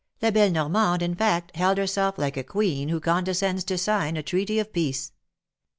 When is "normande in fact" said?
0.49-1.55